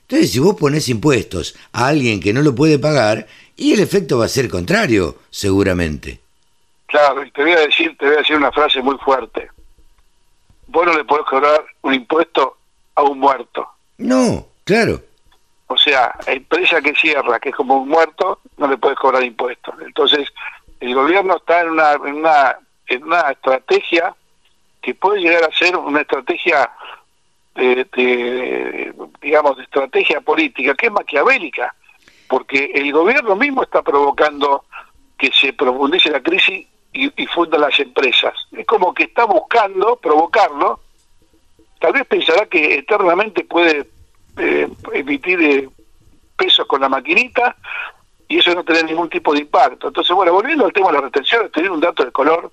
Entonces, 0.03 0.31
si 0.31 0.39
vos 0.39 0.55
pones 0.55 0.87
impuestos 0.87 1.55
a 1.73 1.87
alguien 1.87 2.21
que 2.21 2.31
no 2.31 2.41
lo 2.41 2.55
puede 2.55 2.79
pagar, 2.79 3.27
y 3.57 3.73
el 3.73 3.81
efecto 3.81 4.19
va 4.19 4.25
a 4.25 4.29
ser 4.29 4.47
contrario, 4.47 5.17
seguramente. 5.29 6.19
Claro, 6.85 7.25
y 7.25 7.31
te 7.31 7.41
voy 7.41 7.51
a 7.51 7.59
decir, 7.59 7.97
te 7.97 8.05
voy 8.05 8.15
a 8.15 8.19
decir 8.19 8.37
una 8.37 8.51
frase 8.51 8.81
muy 8.81 8.97
fuerte. 8.99 9.49
Vos 10.67 10.85
no 10.85 10.93
le 10.95 11.03
podés 11.03 11.25
cobrar 11.25 11.65
un 11.81 11.93
impuesto 11.93 12.55
a 12.95 13.03
un 13.03 13.19
muerto. 13.19 13.67
No. 13.97 14.47
Claro. 14.67 15.01
O 15.67 15.77
sea, 15.77 16.13
empresa 16.25 16.81
que 16.81 16.93
cierra, 16.93 17.39
que 17.39 17.49
es 17.49 17.55
como 17.55 17.77
un 17.77 17.87
muerto, 17.87 18.41
no 18.57 18.67
le 18.67 18.77
puedes 18.77 18.97
cobrar 18.99 19.23
impuestos. 19.23 19.73
Entonces, 19.79 20.27
el 20.81 20.93
gobierno 20.93 21.37
está 21.37 21.61
en 21.61 21.69
una, 21.69 21.93
en 21.93 22.15
una, 22.15 22.57
en 22.87 23.03
una 23.03 23.31
estrategia 23.31 24.13
que 24.81 24.93
puede 24.93 25.21
llegar 25.21 25.45
a 25.45 25.57
ser 25.57 25.77
una 25.77 26.01
estrategia 26.01 26.69
de, 27.55 28.93
digamos, 29.21 29.55
de 29.55 29.63
estrategia 29.63 30.19
política, 30.19 30.75
que 30.75 30.87
es 30.87 30.91
maquiavélica, 30.91 31.73
porque 32.27 32.71
el 32.75 32.91
gobierno 32.91 33.37
mismo 33.37 33.63
está 33.63 33.81
provocando 33.81 34.65
que 35.17 35.31
se 35.31 35.53
profundice 35.53 36.11
la 36.11 36.21
crisis 36.21 36.67
y, 36.91 37.23
y 37.23 37.25
funda 37.27 37.57
las 37.57 37.79
empresas. 37.79 38.33
Es 38.51 38.65
como 38.65 38.93
que 38.93 39.03
está 39.03 39.23
buscando 39.23 39.95
provocarlo, 39.95 40.81
tal 41.79 41.93
vez 41.93 42.05
pensará 42.05 42.45
que 42.47 42.75
eternamente 42.75 43.45
puede 43.45 43.87
eh, 44.37 44.67
emitir 44.93 45.41
eh, 45.41 45.69
pesos 46.35 46.65
con 46.67 46.81
la 46.81 46.89
maquinita 46.89 47.55
y 48.27 48.37
eso 48.37 48.53
no 48.53 48.63
tiene 48.63 48.83
ningún 48.83 49.09
tipo 49.09 49.33
de 49.33 49.39
impacto. 49.39 49.87
Entonces, 49.87 50.15
bueno, 50.15 50.33
volviendo 50.33 50.65
al 50.65 50.73
tema 50.73 50.87
de 50.87 50.93
las 50.93 51.03
retenciones, 51.03 51.51
te 51.51 51.69
un 51.69 51.79
dato 51.79 52.03
de 52.03 52.11
color. 52.11 52.51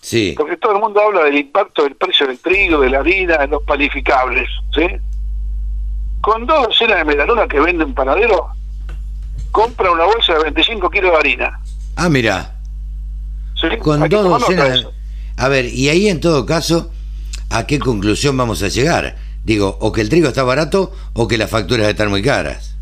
Sí. 0.00 0.34
Porque 0.36 0.58
todo 0.58 0.72
el 0.72 0.80
mundo 0.80 1.00
habla 1.00 1.24
del 1.24 1.38
impacto 1.38 1.82
del 1.82 1.96
precio 1.96 2.26
del 2.26 2.38
trigo, 2.38 2.80
de 2.80 2.90
la 2.90 2.98
harina, 2.98 3.38
de 3.38 3.48
los 3.48 3.62
panificables. 3.62 4.48
¿sí? 4.74 4.86
Con 6.20 6.46
dos 6.46 6.66
docenas 6.66 6.98
de 6.98 7.04
medalona 7.04 7.48
que 7.48 7.58
venden 7.58 7.94
panadero, 7.94 8.50
compra 9.50 9.90
una 9.90 10.04
bolsa 10.04 10.34
de 10.34 10.42
25 10.44 10.90
kilos 10.90 11.10
de 11.12 11.16
harina. 11.16 11.60
Ah, 11.96 12.08
mira. 12.08 12.54
Con 13.80 14.08
dos 14.08 14.40
docenas. 14.40 14.86
A 15.36 15.48
ver, 15.48 15.66
y 15.66 15.88
ahí 15.88 16.08
en 16.08 16.20
todo 16.20 16.44
caso, 16.44 16.90
¿a 17.50 17.66
qué 17.66 17.78
conclusión 17.78 18.36
vamos 18.36 18.62
a 18.62 18.68
llegar? 18.68 19.16
Digo, 19.44 19.76
o 19.80 19.92
que 19.92 20.00
el 20.00 20.08
trigo 20.08 20.28
está 20.28 20.42
barato 20.42 20.92
o 21.12 21.28
que 21.28 21.36
las 21.36 21.50
facturas 21.50 21.88
están 21.88 22.08
muy 22.08 22.22
caras. 22.22 22.76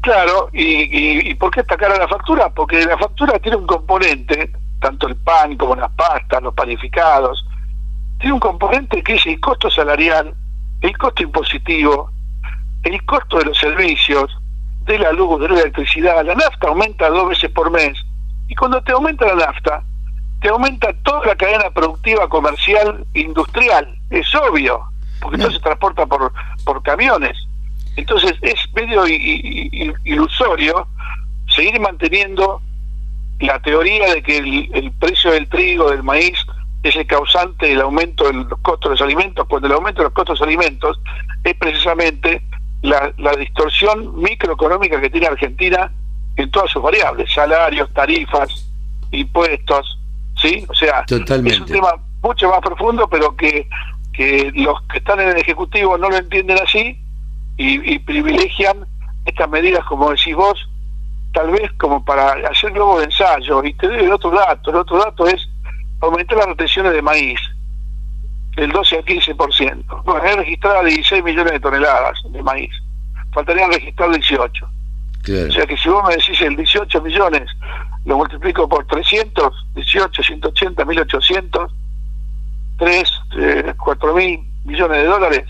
Claro, 0.00 0.48
y, 0.54 1.34
¿por 1.34 1.50
qué 1.50 1.60
está 1.60 1.76
cara 1.76 1.98
la 1.98 2.08
factura? 2.08 2.48
Porque 2.48 2.82
la 2.86 2.96
factura 2.96 3.38
tiene 3.38 3.58
un 3.58 3.66
componente, 3.66 4.50
tanto 4.80 5.06
el 5.06 5.16
pan 5.16 5.58
como 5.58 5.76
las 5.76 5.90
pastas, 5.90 6.42
los 6.42 6.54
panificados, 6.54 7.44
tiene 8.18 8.32
un 8.32 8.40
componente 8.40 9.02
que 9.02 9.16
es 9.16 9.26
el 9.26 9.38
costo 9.40 9.70
salarial, 9.70 10.34
el 10.80 10.96
costo 10.96 11.22
impositivo, 11.22 12.10
el 12.82 13.04
costo 13.04 13.40
de 13.40 13.44
los 13.44 13.58
servicios, 13.58 14.34
de 14.86 14.98
la 14.98 15.12
luz, 15.12 15.38
de 15.38 15.48
la 15.50 15.60
electricidad. 15.60 16.24
La 16.24 16.34
nafta 16.34 16.68
aumenta 16.68 17.10
dos 17.10 17.28
veces 17.28 17.50
por 17.50 17.70
mes. 17.70 17.98
Y 18.48 18.54
cuando 18.54 18.82
te 18.82 18.92
aumenta 18.92 19.26
la 19.26 19.34
nafta, 19.34 19.82
te 20.40 20.48
aumenta 20.48 20.94
toda 21.02 21.26
la 21.26 21.36
cadena 21.36 21.70
productiva, 21.70 22.26
comercial, 22.26 23.06
industrial. 23.12 23.98
Es 24.08 24.34
obvio 24.34 24.89
porque 25.20 25.38
no 25.38 25.50
se 25.50 25.58
transporta 25.60 26.06
por, 26.06 26.32
por 26.64 26.82
camiones. 26.82 27.36
Entonces 27.96 28.34
es 28.42 28.58
medio 28.74 29.06
ilusorio 30.04 30.86
seguir 31.48 31.78
manteniendo 31.80 32.62
la 33.40 33.60
teoría 33.60 34.14
de 34.14 34.22
que 34.22 34.38
el, 34.38 34.92
precio 34.98 35.32
del 35.32 35.48
trigo, 35.48 35.90
del 35.90 36.02
maíz, 36.02 36.38
es 36.82 36.96
el 36.96 37.06
causante 37.06 37.66
del 37.66 37.80
aumento 37.80 38.24
de 38.24 38.34
los 38.34 38.58
costos 38.60 38.90
de 38.90 38.94
los 38.94 39.02
alimentos, 39.02 39.46
cuando 39.48 39.66
el 39.66 39.74
aumento 39.74 40.00
de 40.00 40.04
los 40.04 40.12
costos 40.12 40.38
de 40.38 40.46
los 40.46 40.48
alimentos 40.48 41.00
es 41.44 41.54
precisamente 41.56 42.42
la, 42.82 43.12
la 43.18 43.32
distorsión 43.32 44.18
microeconómica 44.20 45.00
que 45.00 45.10
tiene 45.10 45.26
Argentina 45.26 45.92
en 46.36 46.50
todas 46.50 46.70
sus 46.70 46.82
variables, 46.82 47.32
salarios, 47.32 47.92
tarifas, 47.92 48.70
impuestos, 49.10 49.98
¿sí? 50.40 50.64
O 50.68 50.74
sea, 50.74 51.04
es 51.06 51.60
un 51.60 51.66
tema 51.66 51.94
mucho 52.22 52.48
más 52.48 52.60
profundo, 52.60 53.08
pero 53.08 53.36
que, 53.36 53.68
que 54.12 54.50
los 54.54 54.80
que 54.82 54.98
están 54.98 55.20
en 55.20 55.28
el 55.30 55.36
Ejecutivo 55.38 55.96
no 55.96 56.08
lo 56.10 56.16
entienden 56.16 56.58
así 56.62 56.98
y, 57.56 57.98
privilegian 58.00 58.86
estas 59.26 59.48
medidas, 59.50 59.84
como 59.84 60.10
decís 60.10 60.34
vos, 60.34 60.68
tal 61.32 61.50
vez 61.50 61.70
como 61.78 62.02
para 62.04 62.32
hacer 62.48 62.72
nuevo 62.72 62.98
de 62.98 63.04
ensayo. 63.04 63.62
Y 63.64 63.74
te 63.74 63.86
doy 63.86 64.04
el 64.04 64.12
otro 64.12 64.30
dato, 64.30 64.70
el 64.70 64.76
otro 64.76 64.98
dato 64.98 65.26
es 65.26 65.46
aumentar 66.00 66.38
las 66.38 66.46
retenciones 66.46 66.92
de 66.92 67.02
maíz 67.02 67.38
del 68.56 68.72
12 68.72 68.96
al 68.96 69.04
15%. 69.04 70.02
Bueno, 70.04 70.22
hay 70.22 70.36
registrado 70.36 70.84
16 70.84 71.22
millones 71.22 71.52
de 71.52 71.60
toneladas 71.60 72.18
de 72.30 72.42
maíz. 72.42 72.72
Faltarían 73.32 73.72
registrar 73.72 74.10
18. 74.10 74.66
O 74.66 75.52
sea 75.52 75.66
que 75.66 75.76
si 75.76 75.88
vos 75.88 76.02
me 76.08 76.16
decís 76.16 76.40
el 76.40 76.56
18 76.56 77.02
millones, 77.02 77.50
lo 78.06 78.16
multiplico 78.16 78.68
por 78.68 78.86
300, 78.86 79.66
18, 79.74 80.22
180, 80.22 80.84
1800, 80.84 81.72
3, 82.80 83.74
4 83.76 84.14
mil 84.14 84.40
millones 84.64 84.98
de 84.98 85.04
dólares, 85.04 85.44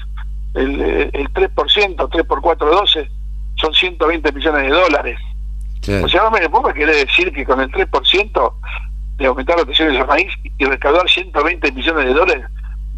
el, 0.54 0.80
el 0.80 1.32
3%, 1.32 2.08
3 2.10 2.26
por 2.26 2.42
4, 2.42 2.70
12, 2.70 3.08
son 3.56 3.72
120 3.72 4.32
millones 4.32 4.62
de 4.62 4.68
dólares. 4.68 5.18
O 6.04 6.08
sea, 6.08 6.24
no 6.24 6.30
me, 6.30 6.40
me 6.40 6.74
quiere 6.74 6.94
decir 6.94 7.32
que 7.32 7.46
con 7.46 7.60
el 7.60 7.70
3% 7.70 8.52
de 9.16 9.26
aumentar 9.26 9.56
las 9.56 9.66
tensiones 9.66 9.98
de 9.98 10.04
maíz 10.04 10.32
y 10.58 10.64
recaudar 10.64 11.08
120 11.08 11.72
millones 11.72 12.04
de 12.04 12.12
dólares, 12.12 12.44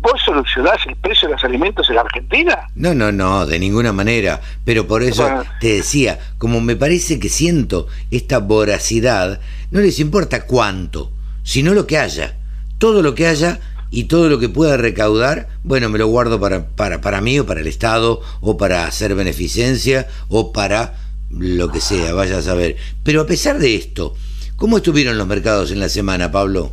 ¿Vos 0.02 0.20
solucionás 0.24 0.84
el 0.88 0.96
precio 0.96 1.28
de 1.28 1.34
los 1.34 1.44
alimentos 1.44 1.88
en 1.88 1.94
la 1.94 2.00
Argentina? 2.00 2.66
No, 2.74 2.92
no, 2.92 3.12
no, 3.12 3.46
de 3.46 3.60
ninguna 3.60 3.92
manera. 3.92 4.40
Pero 4.64 4.88
por 4.88 5.04
eso 5.04 5.30
te 5.60 5.76
decía, 5.76 6.18
como 6.38 6.60
me 6.60 6.74
parece 6.74 7.20
que 7.20 7.28
siento 7.28 7.86
esta 8.10 8.38
voracidad, 8.38 9.40
no 9.70 9.80
les 9.80 10.00
importa 10.00 10.44
cuánto, 10.44 11.12
sino 11.44 11.72
lo 11.72 11.86
que 11.86 11.98
haya. 11.98 12.36
Todo 12.78 13.00
lo 13.00 13.14
que 13.14 13.28
haya 13.28 13.60
y 13.92 14.04
todo 14.04 14.30
lo 14.30 14.38
que 14.38 14.48
pueda 14.48 14.78
recaudar, 14.78 15.48
bueno, 15.62 15.90
me 15.90 15.98
lo 15.98 16.06
guardo 16.06 16.40
para, 16.40 16.66
para, 16.66 17.02
para 17.02 17.20
mí 17.20 17.38
o 17.38 17.46
para 17.46 17.60
el 17.60 17.66
Estado 17.66 18.20
o 18.40 18.56
para 18.56 18.86
hacer 18.86 19.14
beneficencia 19.14 20.08
o 20.28 20.50
para 20.50 20.94
lo 21.30 21.70
que 21.70 21.80
sea, 21.80 22.14
vaya 22.14 22.38
a 22.38 22.42
saber. 22.42 22.76
Pero 23.04 23.20
a 23.20 23.26
pesar 23.26 23.58
de 23.58 23.76
esto, 23.76 24.14
¿cómo 24.56 24.78
estuvieron 24.78 25.18
los 25.18 25.26
mercados 25.26 25.70
en 25.70 25.78
la 25.78 25.90
semana, 25.90 26.32
Pablo? 26.32 26.72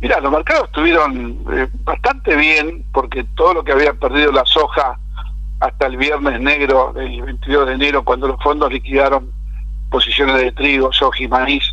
Mira, 0.00 0.18
los 0.20 0.32
mercados 0.32 0.64
estuvieron 0.68 1.44
eh, 1.52 1.68
bastante 1.84 2.34
bien 2.34 2.86
porque 2.90 3.24
todo 3.36 3.52
lo 3.52 3.62
que 3.62 3.72
había 3.72 3.92
perdido 3.92 4.32
la 4.32 4.46
soja 4.46 4.98
hasta 5.60 5.86
el 5.86 5.98
viernes 5.98 6.40
negro 6.40 6.94
del 6.94 7.20
22 7.20 7.66
de 7.66 7.74
enero, 7.74 8.02
cuando 8.02 8.26
los 8.26 8.42
fondos 8.42 8.72
liquidaron 8.72 9.30
posiciones 9.90 10.36
de 10.36 10.52
trigo, 10.52 10.90
soja 10.90 11.22
y 11.22 11.28
maíz, 11.28 11.64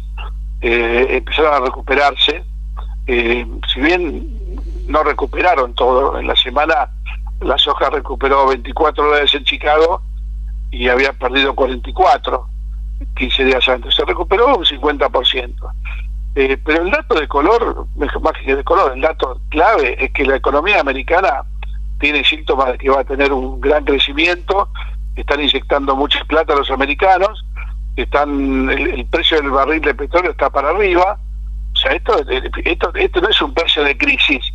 eh, 0.59 1.07
empezaron 1.11 1.53
a 1.53 1.65
recuperarse. 1.65 2.43
Eh, 3.05 3.47
si 3.73 3.79
bien 3.79 4.36
no 4.87 5.03
recuperaron 5.03 5.73
todo, 5.73 6.17
en 6.19 6.27
la 6.27 6.35
semana 6.35 6.89
la 7.41 7.57
soja 7.57 7.89
recuperó 7.89 8.47
24 8.47 9.05
dólares 9.05 9.33
en 9.33 9.43
Chicago 9.43 10.01
y 10.71 10.89
había 10.89 11.13
perdido 11.13 11.53
44 11.53 12.47
15 13.15 13.45
días 13.45 13.67
antes. 13.67 13.95
Se 13.95 14.05
recuperó 14.05 14.55
un 14.55 14.65
50%. 14.65 15.53
Eh, 16.35 16.57
pero 16.63 16.83
el 16.83 16.91
dato 16.91 17.15
de 17.15 17.27
color, 17.27 17.87
más 17.95 18.33
que 18.43 18.55
de 18.55 18.63
color, 18.63 18.93
el 18.93 19.01
dato 19.01 19.41
clave 19.49 20.03
es 20.03 20.11
que 20.11 20.25
la 20.25 20.35
economía 20.35 20.79
americana 20.79 21.43
tiene 21.99 22.23
síntomas 22.23 22.73
de 22.73 22.77
que 22.77 22.89
va 22.89 23.01
a 23.01 23.03
tener 23.03 23.33
un 23.33 23.59
gran 23.59 23.83
crecimiento, 23.85 24.69
están 25.15 25.41
inyectando 25.41 25.95
mucha 25.95 26.23
plata 26.25 26.53
a 26.53 26.57
los 26.57 26.69
americanos, 26.69 27.43
están 27.95 28.69
el, 28.69 29.05
precio 29.07 29.41
del 29.41 29.49
barril 29.49 29.81
de 29.81 29.95
petróleo 29.95 30.29
está 30.29 30.51
para 30.51 30.69
arriba, 30.69 31.19
o 31.73 31.75
sea, 31.75 31.93
esto, 31.93 32.19
esto, 32.29 32.91
esto 32.93 33.21
no 33.21 33.29
es 33.29 33.41
un 33.41 33.53
precio 33.55 33.83
de 33.83 33.97
crisis, 33.97 34.45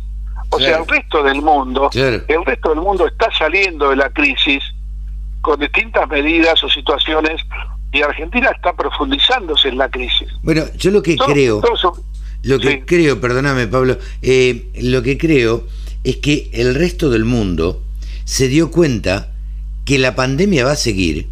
o 0.55 0.59
sea, 0.59 0.77
el 0.77 0.87
resto 0.87 1.23
del 1.23 1.41
mundo, 1.41 1.89
el 1.93 2.45
resto 2.45 2.69
del 2.69 2.79
mundo 2.79 3.07
está 3.07 3.29
saliendo 3.37 3.89
de 3.89 3.95
la 3.95 4.09
crisis 4.09 4.63
con 5.41 5.59
distintas 5.59 6.07
medidas 6.07 6.63
o 6.63 6.69
situaciones 6.69 7.41
y 7.91 8.01
Argentina 8.01 8.49
está 8.49 8.73
profundizándose 8.73 9.69
en 9.69 9.77
la 9.77 9.89
crisis. 9.89 10.27
Bueno, 10.41 10.63
yo 10.77 10.91
lo 10.91 11.03
que 11.03 11.15
creo, 11.17 11.61
lo 12.43 12.59
que 12.59 12.85
creo, 12.85 13.21
perdóname 13.21 13.67
Pablo, 13.67 13.97
eh, 14.21 14.69
lo 14.81 15.03
que 15.03 15.17
creo 15.17 15.65
es 16.03 16.17
que 16.17 16.49
el 16.53 16.75
resto 16.75 17.09
del 17.09 17.25
mundo 17.25 17.81
se 18.25 18.47
dio 18.47 18.71
cuenta 18.71 19.31
que 19.85 19.99
la 19.99 20.15
pandemia 20.15 20.65
va 20.65 20.71
a 20.71 20.77
seguir 20.77 21.27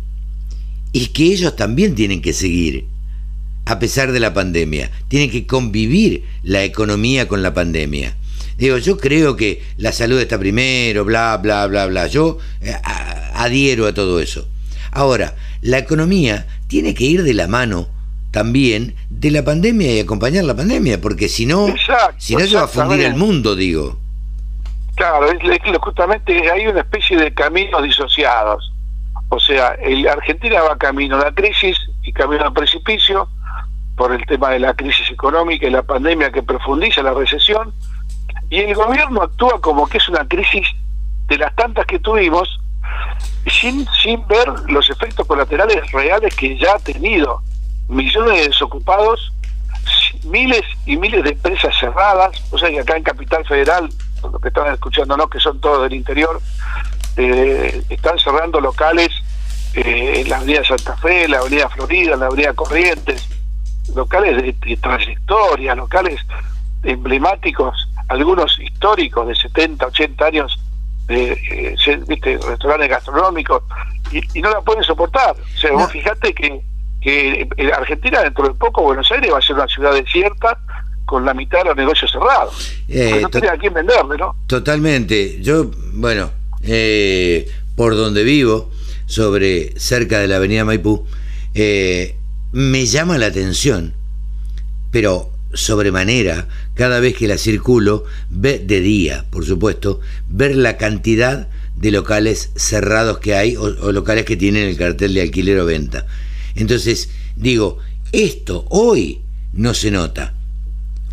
y 0.92 1.08
que 1.08 1.24
ellos 1.24 1.56
también 1.56 1.96
tienen 1.96 2.22
que 2.22 2.34
seguir 2.34 2.86
a 3.66 3.80
pesar 3.80 4.12
de 4.12 4.20
la 4.20 4.34
pandemia. 4.34 4.92
Tienen 5.08 5.30
que 5.30 5.48
convivir 5.48 6.26
la 6.44 6.64
economía 6.64 7.28
con 7.28 7.42
la 7.42 7.54
pandemia. 7.54 8.18
Digo, 8.58 8.78
yo 8.78 8.98
creo 8.98 9.36
que 9.36 9.64
la 9.78 9.92
salud 9.92 10.20
está 10.20 10.38
primero, 10.38 11.06
bla, 11.06 11.38
bla, 11.38 11.68
bla, 11.68 11.88
bla. 11.88 12.08
Yo 12.08 12.38
eh, 12.62 12.76
adhiero 13.34 13.88
a 13.88 13.94
todo 13.94 14.20
eso. 14.20 14.48
Ahora, 14.92 15.36
la 15.62 15.78
economía 15.78 16.48
tiene 16.68 16.94
que 16.94 17.06
ir 17.06 17.24
de 17.24 17.34
la 17.34 17.48
mano 17.48 17.88
también 18.32 18.96
de 19.10 19.30
la 19.30 19.44
pandemia 19.44 19.94
y 19.94 20.00
acompañar 20.00 20.46
la 20.46 20.56
pandemia, 20.56 21.00
porque 21.02 21.28
si 21.28 21.46
no, 21.46 21.68
si 22.18 22.36
no 22.36 22.46
se 22.46 22.56
va 22.56 22.64
a 22.64 22.68
fundir 22.68 23.02
el 23.02 23.16
mundo, 23.16 23.56
digo. 23.56 23.98
Claro, 24.96 25.32
es, 25.32 25.40
justamente 25.82 26.50
hay 26.50 26.68
una 26.68 26.82
especie 26.82 27.18
de 27.18 27.34
caminos 27.34 27.84
disociados. 27.84 28.72
O 29.30 29.40
sea, 29.40 29.70
el 29.82 30.08
Argentina 30.08 30.62
va 30.62 30.78
camino 30.78 31.16
a 31.16 31.26
la 31.26 31.32
crisis 31.34 31.78
y 32.04 32.12
camino 32.12 32.44
al 32.44 32.54
precipicio 32.54 33.30
por 33.96 34.14
el 34.14 34.26
tema 34.26 34.50
de 34.50 34.60
la 34.60 34.74
crisis 34.74 35.10
económica 35.12 35.68
y 35.68 35.70
la 35.70 35.84
pandemia 35.84 36.32
que 36.32 36.44
profundiza 36.44 37.04
la 37.04 37.14
recesión, 37.14 37.74
y 38.52 38.60
el 38.60 38.76
gobierno 38.76 39.24
actúa 39.24 39.62
como 39.62 39.88
que 39.88 39.98
es 39.98 40.10
una 40.10 40.28
crisis 40.28 40.68
de 41.28 41.38
las 41.38 41.56
tantas 41.56 41.86
que 41.86 42.00
tuvimos 42.00 42.60
sin, 43.48 43.88
sin 44.04 44.28
ver 44.28 44.48
los 44.68 44.90
efectos 44.90 45.26
colaterales 45.26 45.90
reales 45.94 46.36
que 46.36 46.58
ya 46.58 46.76
ha 46.76 46.80
tenido. 46.80 47.42
Millones 47.88 48.40
de 48.42 48.48
desocupados, 48.50 49.32
miles 50.26 50.64
y 50.86 50.98
miles 50.98 51.24
de 51.24 51.30
empresas 51.30 51.74
cerradas, 51.80 52.44
o 52.52 52.58
sea 52.58 52.70
que 52.70 52.82
acá 52.82 52.98
en 52.98 53.04
Capital 53.04 53.46
Federal, 53.46 53.90
los 54.22 54.42
que 54.42 54.50
están 54.50 54.74
escuchando, 54.74 55.16
¿no? 55.16 55.30
que 55.30 55.40
son 55.40 55.62
todos 55.62 55.84
del 55.84 55.94
interior, 55.94 56.42
eh, 57.16 57.82
están 57.88 58.20
cerrando 58.20 58.60
locales 58.60 59.12
eh, 59.76 60.20
en 60.20 60.30
la 60.30 60.38
Avenida 60.38 60.66
Santa 60.66 60.98
Fe, 60.98 61.26
la 61.30 61.38
Avenida 61.38 61.70
Florida, 61.70 62.18
la 62.18 62.26
Avenida 62.26 62.54
Corrientes, 62.54 63.30
locales 63.96 64.44
de 64.60 64.78
trayectoria, 64.78 65.74
locales 65.74 66.20
emblemáticos, 66.84 67.88
algunos 68.12 68.60
históricos 68.60 69.28
de 69.28 69.36
70, 69.36 69.86
80 69.88 70.26
años 70.26 70.60
de 71.08 71.76
¿viste? 72.08 72.38
restaurantes 72.38 72.90
gastronómicos 72.90 73.64
y, 74.12 74.42
no 74.42 74.50
la 74.50 74.62
pueden 74.62 74.84
soportar. 74.84 75.32
O 75.32 75.60
sea, 75.60 75.72
vos 75.72 75.92
fijate 75.92 76.34
que, 76.34 76.62
que 77.02 77.48
Argentina 77.74 78.22
dentro 78.22 78.48
de 78.48 78.54
poco, 78.54 78.84
Buenos 78.84 79.10
Aires 79.12 79.32
va 79.34 79.38
a 79.38 79.42
ser 79.42 79.56
una 79.56 79.68
ciudad 79.68 79.94
desierta 79.94 80.58
con 81.06 81.26
la 81.26 81.34
mitad 81.34 81.60
de 81.60 81.66
los 81.66 81.78
negocios 81.78 82.12
cerrados. 82.12 82.74
Eh, 82.88 83.20
no 83.22 83.30
tiene 83.30 83.50
a 83.50 83.58
quién 83.58 83.74
venderle, 83.74 84.18
¿no? 84.18 84.36
Totalmente. 84.48 85.42
Yo, 85.42 85.72
bueno, 85.94 86.32
eh, 86.64 87.50
por 87.76 87.96
donde 87.96 88.24
vivo, 88.24 88.70
sobre 89.06 89.80
cerca 89.80 90.20
de 90.20 90.28
la 90.28 90.36
avenida 90.36 90.66
Maipú, 90.66 91.06
eh, 91.54 92.18
me 92.52 92.86
llama 92.86 93.18
la 93.18 93.28
atención, 93.28 93.94
pero 94.92 95.32
sobremanera 95.54 96.48
cada 96.74 97.00
vez 97.00 97.16
que 97.16 97.28
la 97.28 97.38
circulo, 97.38 98.06
ve 98.30 98.60
de 98.60 98.82
día, 98.82 99.26
por 99.30 99.46
supuesto, 99.46 100.00
ver 100.28 100.56
la 100.56 100.78
cantidad 100.78 101.48
de 101.76 101.92
locales 101.92 102.52
cerrados 102.56 103.20
que 103.20 103.36
hay 103.36 103.56
o, 103.56 103.92
locales 103.92 104.26
que 104.26 104.38
tienen 104.38 104.68
el 104.68 104.78
cartel 104.78 105.14
de 105.14 105.22
alquiler 105.22 105.60
o 105.60 105.66
venta. 105.66 106.06
Entonces, 106.56 107.10
digo, 107.36 107.80
esto 108.12 108.66
hoy 108.70 109.22
no 109.54 109.74
se 109.74 109.92
nota. 109.92 110.34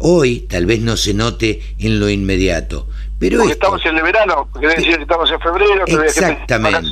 Hoy 0.01 0.41
tal 0.41 0.67
vez 0.67 0.81
no 0.81 0.97
se 0.97 1.15
note 1.15 1.61
en 1.79 1.99
lo 1.99 2.09
inmediato. 2.09 2.89
Pero 3.19 3.39
Porque 3.39 3.55
estamos 3.55 3.85
en 3.85 3.97
el 3.97 4.03
verano, 4.03 4.49
quiere 4.53 4.77
decir 4.77 4.97
que 4.97 5.03
estamos 5.03 5.31
en 5.31 5.41
febrero, 5.41 5.85
exactamente. 6.05 6.89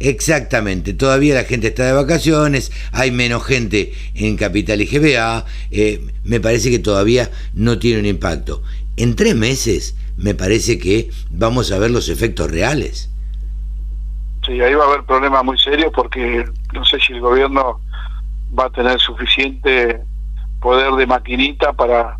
Exactamente, 0.00 0.92
todavía 0.92 1.34
la 1.34 1.44
gente 1.44 1.68
está 1.68 1.86
de 1.86 1.92
vacaciones, 1.92 2.72
hay 2.92 3.10
menos 3.10 3.44
gente 3.44 3.92
en 4.14 4.36
Capital 4.36 4.80
y 4.80 4.86
GBA, 4.86 5.44
eh, 5.70 6.00
me 6.24 6.40
parece 6.40 6.70
que 6.70 6.78
todavía 6.78 7.30
no 7.52 7.78
tiene 7.78 8.00
un 8.00 8.06
impacto. 8.06 8.62
En 8.96 9.16
tres 9.16 9.36
meses 9.36 9.96
me 10.16 10.34
parece 10.34 10.78
que 10.78 11.10
vamos 11.30 11.72
a 11.72 11.78
ver 11.78 11.90
los 11.90 12.08
efectos 12.08 12.50
reales. 12.50 13.10
Sí, 14.44 14.60
ahí 14.60 14.74
va 14.74 14.84
a 14.84 14.88
haber 14.88 15.04
problemas 15.04 15.44
muy 15.44 15.58
serios 15.58 15.92
porque 15.94 16.44
no 16.72 16.84
sé 16.84 16.98
si 17.00 17.14
el 17.14 17.20
gobierno 17.20 17.80
va 18.58 18.66
a 18.66 18.70
tener 18.70 19.00
suficiente 19.00 20.00
poder 20.60 20.92
de 20.92 21.06
maquinita 21.06 21.72
para 21.72 22.18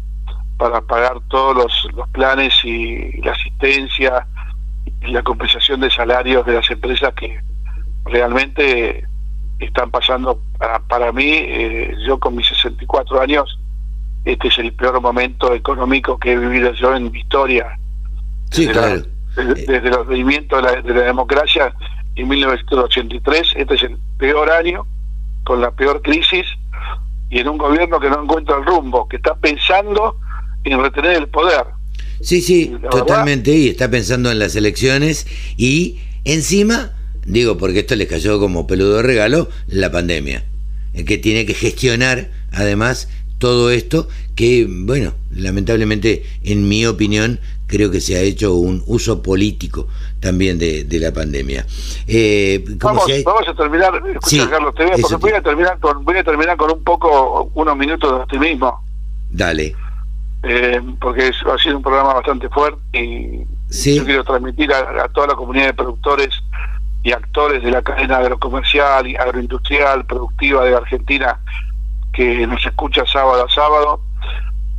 para 0.57 0.81
pagar 0.81 1.21
todos 1.29 1.57
los, 1.57 1.95
los 1.95 2.09
planes 2.11 2.55
y 2.65 3.21
la 3.23 3.33
asistencia 3.33 4.27
y 5.01 5.09
la 5.09 5.23
compensación 5.23 5.81
de 5.81 5.91
salarios 5.91 6.47
de 6.47 6.55
las 6.55 6.71
empresas 6.71 7.13
que 7.15 7.41
realmente 8.05 9.05
están 9.59 9.91
pasando 9.91 10.41
para, 10.59 10.81
para 10.81 11.13
mí, 11.13 11.31
eh, 11.31 11.95
yo 12.07 12.19
con 12.19 12.37
mis 12.37 12.47
64 12.49 13.21
años, 13.21 13.59
este 14.25 14.49
es 14.49 14.59
el 14.59 14.73
peor 14.73 15.01
momento 15.01 15.55
económico 15.55 16.19
que 16.19 16.33
he 16.33 16.37
vivido 16.37 16.73
yo 16.73 16.95
en 16.95 17.11
mi 17.11 17.21
historia. 17.21 17.79
Sí, 18.51 18.67
desde 18.67 18.73
claro. 18.73 19.03
desde, 19.37 19.77
el 19.77 19.95
advenimiento 19.95 20.57
de 20.57 20.63
la, 20.63 20.83
de 20.83 20.95
la 20.95 21.03
democracia 21.03 21.75
en 22.17 22.29
1983, 22.29 23.55
este 23.57 23.75
es 23.75 23.83
el 23.83 23.99
peor 24.19 24.51
año, 24.51 24.87
con 25.45 25.61
la 25.61 25.71
peor 25.73 26.01
crisis, 26.03 26.47
y 27.31 27.41
en 27.41 27.49
un 27.49 27.59
gobierno 27.59 27.99
que 27.99 28.09
no 28.09 28.23
encuentra 28.23 28.57
el 28.57 28.65
rumbo, 28.65 29.09
que 29.09 29.17
está 29.17 29.35
pensando 29.35 30.17
en 30.63 30.81
retener 30.81 31.17
el 31.17 31.29
poder. 31.29 31.65
Sí, 32.21 32.41
sí, 32.41 32.75
totalmente, 32.91 33.51
y 33.51 33.69
está 33.69 33.91
pensando 33.91 34.31
en 34.31 34.39
las 34.39 34.57
elecciones, 34.57 35.27
y 35.57 36.01
encima 36.25 36.93
Digo, 37.27 37.57
porque 37.57 37.81
esto 37.81 37.97
les 37.97 38.09
cayó 38.09 38.39
como 38.39 38.67
peludo 38.67 38.97
de 38.97 39.03
regalo 39.03 39.49
la 39.67 39.91
pandemia, 39.91 40.45
que 41.07 41.19
tiene 41.19 41.47
que 41.47 41.55
gestionar 41.55 42.31
además 42.53 43.09
todo 43.39 43.71
esto 43.71 44.09
que, 44.35 44.67
bueno, 44.69 45.13
lamentablemente, 45.31 46.25
en 46.43 46.69
mi 46.69 46.87
opinión, 46.87 47.41
creo 47.67 47.91
que 47.91 48.01
se 48.01 48.17
ha 48.17 48.21
hecho 48.21 48.55
un 48.55 48.83
uso 48.87 49.23
político 49.23 49.89
también 50.21 50.59
de, 50.59 50.87
la 51.01 51.13
pandemia. 51.13 51.67
Eh, 52.07 52.65
vamos, 52.79 53.05
vamos, 53.25 53.49
a 53.49 53.55
terminar, 53.55 54.03
escucha 54.07 54.51
Carlos, 54.51 54.75
te 54.75 54.87
porque 54.87 55.17
voy 55.17 55.33
a, 55.33 55.43
terminar 55.43 55.79
con, 55.79 56.05
voy 56.05 56.17
a 56.17 56.25
terminar 56.25 56.57
con 56.57 56.73
un 56.73 56.85
poco, 56.85 57.51
unos 57.55 57.77
minutos 57.77 58.11
de 58.11 58.23
optimismo. 58.23 58.81
Dale. 59.31 59.75
Eh, 60.43 60.81
porque 61.01 61.31
ha 61.31 61.59
sido 61.59 61.79
un 61.79 61.83
programa 61.83 62.15
bastante 62.15 62.49
fuerte 62.51 62.79
y 62.93 63.47
yo 63.71 64.05
quiero 64.05 64.25
transmitir 64.25 64.71
a 64.73 65.09
toda 65.09 65.29
la 65.29 65.35
comunidad 65.35 65.67
de 65.69 65.75
productores 65.75 66.29
y 67.05 67.13
actores 67.13 67.63
de 67.63 67.71
la 67.71 67.83
cadena 67.83 68.17
agrocomercial 68.17 69.07
y 69.07 69.15
agroindustrial 69.15 70.07
productiva 70.07 70.65
de 70.65 70.75
Argentina 70.75 71.39
que 72.15 72.47
nos 72.47 72.65
escucha 72.65 73.05
sábado 73.07 73.45
a 73.45 73.51
sábado, 73.51 74.01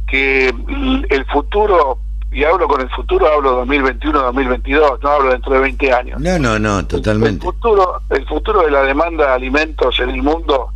que 0.08 0.48
el 0.48 1.26
futuro, 1.26 2.00
y 2.32 2.44
hablo 2.44 2.68
con 2.68 2.82
el 2.82 2.90
futuro, 2.90 3.28
hablo 3.32 3.64
2021-2022, 3.66 5.00
no 5.04 5.10
hablo 5.10 5.32
dentro 5.32 5.54
de 5.54 5.60
20 5.60 5.94
años. 5.94 6.20
No, 6.20 6.40
no, 6.40 6.58
no, 6.58 6.88
totalmente. 6.88 7.46
El 7.46 7.54
futuro, 7.54 8.02
el 8.10 8.26
futuro 8.26 8.64
de 8.64 8.72
la 8.72 8.82
demanda 8.84 9.28
de 9.28 9.34
alimentos 9.34 10.00
en 10.00 10.10
el 10.10 10.24
mundo 10.24 10.72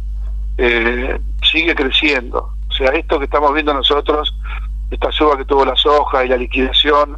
eh, 0.57 1.19
sigue 1.49 1.73
creciendo. 1.73 2.51
O 2.69 2.73
sea, 2.73 2.89
esto 2.89 3.17
que 3.17 3.25
estamos 3.25 3.53
viendo 3.53 3.73
nosotros, 3.73 4.35
esta 4.91 5.11
suba 5.11 5.37
que 5.37 5.45
tuvo 5.45 5.65
la 5.65 5.75
soja 5.75 6.25
y 6.25 6.27
la 6.27 6.37
liquidación, 6.37 7.17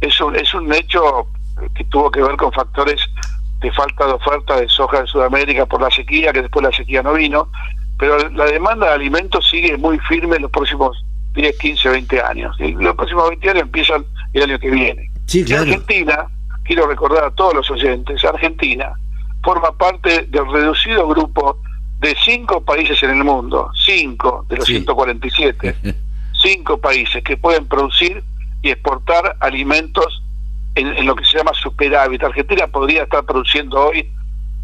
es 0.00 0.20
un, 0.20 0.36
es 0.36 0.54
un 0.54 0.72
hecho 0.72 1.26
que 1.74 1.84
tuvo 1.84 2.10
que 2.10 2.22
ver 2.22 2.36
con 2.36 2.52
factores 2.52 3.00
de 3.64 3.72
falta 3.72 4.06
de 4.06 4.12
oferta 4.12 4.60
de 4.60 4.68
soja 4.68 4.98
en 4.98 5.06
Sudamérica 5.06 5.64
por 5.64 5.80
la 5.80 5.90
sequía, 5.90 6.32
que 6.32 6.42
después 6.42 6.62
la 6.62 6.72
sequía 6.72 7.02
no 7.02 7.14
vino, 7.14 7.48
pero 7.98 8.28
la 8.30 8.44
demanda 8.44 8.88
de 8.88 8.94
alimentos 8.94 9.48
sigue 9.48 9.76
muy 9.78 9.98
firme 10.00 10.36
en 10.36 10.42
los 10.42 10.50
próximos 10.50 11.02
10, 11.34 11.58
15, 11.58 11.88
20 11.88 12.20
años. 12.20 12.56
Y 12.60 12.72
los 12.72 12.94
próximos 12.94 13.30
20 13.30 13.50
años 13.50 13.62
empiezan 13.62 14.04
el 14.34 14.42
año 14.42 14.58
que 14.58 14.70
viene. 14.70 15.10
Sí, 15.26 15.44
Argentina, 15.54 16.26
quiero 16.64 16.86
recordar 16.86 17.24
a 17.24 17.30
todos 17.30 17.54
los 17.54 17.70
oyentes, 17.70 18.22
Argentina 18.24 18.94
forma 19.44 19.72
parte 19.72 20.26
del 20.28 20.50
reducido 20.50 21.06
grupo 21.06 21.58
de 22.00 22.16
cinco 22.24 22.62
países 22.62 23.02
en 23.02 23.10
el 23.10 23.24
mundo, 23.24 23.70
cinco 23.86 24.46
de 24.48 24.56
los 24.56 24.64
147, 24.64 25.76
cinco 26.42 26.78
países 26.78 27.22
que 27.22 27.36
pueden 27.36 27.66
producir 27.66 28.24
y 28.62 28.70
exportar 28.70 29.36
alimentos 29.40 30.22
en, 30.74 31.06
lo 31.06 31.14
que 31.14 31.24
se 31.24 31.38
llama 31.38 31.52
superávit. 31.54 32.22
Argentina 32.22 32.66
podría 32.66 33.04
estar 33.04 33.24
produciendo 33.24 33.88
hoy, 33.88 34.08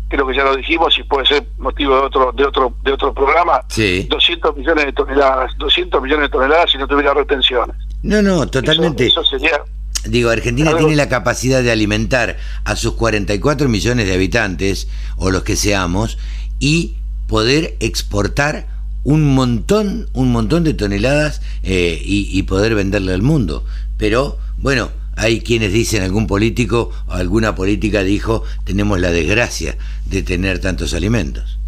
creo 0.08 0.26
que 0.26 0.34
ya 0.34 0.44
lo 0.44 0.56
dijimos 0.56 0.98
y 0.98 1.02
puede 1.04 1.26
ser 1.26 1.46
motivo 1.58 1.94
de 1.96 2.02
otro 2.02 2.32
de 2.32 2.44
otro 2.44 2.74
de 2.82 2.92
otro 2.92 3.14
programa, 3.14 3.60
200 3.68 4.56
millones 4.56 4.86
de 4.86 4.92
toneladas, 4.92 5.52
200 5.58 6.02
millones 6.02 6.22
de 6.24 6.28
toneladas 6.30 6.70
si 6.70 6.78
no 6.78 6.86
tuviera 6.86 7.14
retenciones. 7.14 7.76
No, 8.02 8.22
no, 8.22 8.46
totalmente. 8.46 9.06
Eso, 9.06 9.24
sería 9.24 9.62
Digo, 10.04 10.30
Argentina 10.30 10.74
tiene 10.76 10.96
la 10.96 11.08
capacidad 11.08 11.62
de 11.62 11.70
alimentar 11.70 12.38
a 12.64 12.74
sus 12.74 12.94
44 12.94 13.68
millones 13.68 14.06
de 14.06 14.14
habitantes, 14.14 14.88
o 15.16 15.30
los 15.30 15.42
que 15.42 15.56
seamos, 15.56 16.16
y 16.58 16.96
poder 17.26 17.76
exportar 17.80 18.66
un 19.04 19.34
montón, 19.34 20.08
un 20.14 20.32
montón 20.32 20.64
de 20.64 20.74
toneladas 20.74 21.42
eh, 21.62 22.00
y, 22.02 22.28
y, 22.30 22.42
poder 22.44 22.74
venderle 22.74 23.12
al 23.12 23.22
mundo. 23.22 23.64
Pero, 23.98 24.38
bueno, 24.56 24.90
hay 25.20 25.42
quienes 25.42 25.72
dicen, 25.72 26.02
algún 26.02 26.26
político 26.26 26.90
o 27.06 27.12
alguna 27.12 27.54
política 27.54 28.02
dijo, 28.02 28.42
tenemos 28.64 28.98
la 29.00 29.10
desgracia 29.10 29.76
de 30.06 30.22
tener 30.22 30.60
tantos 30.60 30.94
alimentos. 30.94 31.58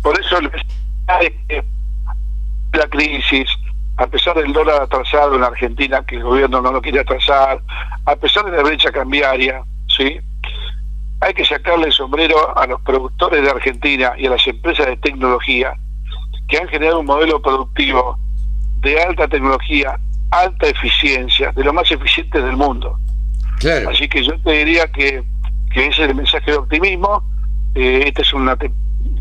Por 0.00 0.18
eso 0.20 0.40
la 0.40 0.50
crisis, 2.88 3.48
a 3.96 4.06
pesar 4.06 4.36
del 4.36 4.52
dólar 4.52 4.82
atrasado 4.82 5.34
en 5.34 5.42
Argentina, 5.42 6.04
que 6.06 6.16
el 6.16 6.22
gobierno 6.22 6.60
no 6.60 6.70
lo 6.70 6.80
quiere 6.80 7.00
atrasar, 7.00 7.60
a 8.04 8.16
pesar 8.16 8.44
de 8.44 8.56
la 8.56 8.62
brecha 8.62 8.92
cambiaria, 8.92 9.62
¿sí? 9.96 10.20
hay 11.20 11.34
que 11.34 11.44
sacarle 11.44 11.86
el 11.86 11.92
sombrero 11.92 12.56
a 12.56 12.66
los 12.66 12.80
productores 12.82 13.42
de 13.42 13.50
Argentina 13.50 14.12
y 14.16 14.26
a 14.26 14.30
las 14.30 14.46
empresas 14.46 14.86
de 14.86 14.96
tecnología 14.98 15.74
que 16.48 16.58
han 16.58 16.68
generado 16.68 17.00
un 17.00 17.06
modelo 17.06 17.42
productivo 17.42 18.18
de 18.80 19.02
alta 19.02 19.26
tecnología 19.26 19.98
alta 20.34 20.66
eficiencia, 20.66 21.52
de 21.52 21.64
lo 21.64 21.72
más 21.72 21.90
eficientes 21.90 22.42
del 22.42 22.56
mundo. 22.56 22.98
Así 23.88 24.08
que 24.08 24.22
yo 24.22 24.38
te 24.40 24.52
diría 24.52 24.86
que, 24.88 25.22
ese 25.74 25.88
es 25.88 25.98
el 25.98 26.14
mensaje 26.14 26.50
de 26.50 26.56
optimismo. 26.56 27.22
Eh, 27.74 28.04
esta 28.06 28.22
es 28.22 28.32
una 28.32 28.56